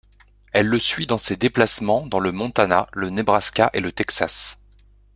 Elle 0.51 0.65
le 0.65 0.79
suit 0.79 1.05
dans 1.05 1.19
ses 1.19 1.35
déplacements 1.35 2.07
dans 2.07 2.19
le 2.19 2.31
Montana, 2.31 2.89
le 2.91 3.11
Nebraska 3.11 3.69
et 3.73 3.81
le 3.81 3.91
Texas. 3.91 4.59